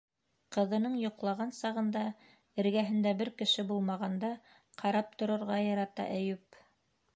Ҡыҙының 0.55 0.93
йоҡлаған 1.01 1.51
сағында, 1.57 2.01
эргәһендә 2.63 3.13
бер 3.21 3.31
кеше 3.43 3.67
булмағанда 3.73 4.33
ҡарап 4.83 5.15
торорға 5.23 5.63
ярата 5.69 6.11
Әйүп. 6.19 6.61